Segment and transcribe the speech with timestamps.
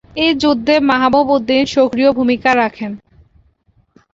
[0.17, 2.91] এ যুদ্ধে মাহবুব উদ্দিন সক্রিয় ভূমিকা রাখেন।